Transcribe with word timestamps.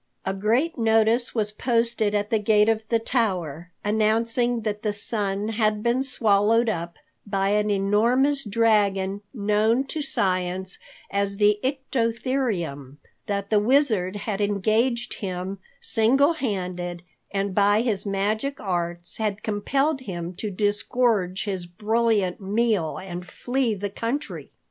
A 0.25 0.33
great 0.33 0.79
notice 0.79 1.35
was 1.35 1.51
posted 1.51 2.15
at 2.15 2.31
the 2.31 2.39
gate 2.39 2.67
of 2.69 2.89
the 2.89 2.97
tower, 2.97 3.69
announcing 3.85 4.61
that 4.61 4.81
the 4.81 4.93
sun 4.93 5.49
had 5.49 5.83
been 5.83 6.01
swallowed 6.01 6.69
up 6.69 6.95
by 7.27 7.49
an 7.49 7.69
enormous 7.69 8.43
dragon 8.43 9.21
known 9.31 9.83
to 9.83 10.01
science 10.01 10.79
as 11.11 11.37
the 11.37 11.59
Ictotherium; 11.63 12.97
that 13.27 13.51
the 13.51 13.59
Wizard 13.59 14.15
had 14.15 14.41
engaged 14.41 15.19
him, 15.19 15.59
single 15.79 16.33
handed, 16.33 17.03
and 17.29 17.53
by 17.53 17.81
his 17.81 18.03
magic 18.03 18.59
arts 18.59 19.17
had 19.17 19.43
compelled 19.43 19.99
him 19.99 20.33
to 20.33 20.49
disgorge 20.49 21.43
his 21.45 21.67
brilliant 21.67 22.41
meal 22.41 22.97
and 22.97 23.27
flee 23.29 23.75
the 23.75 23.91
country. 23.91 24.49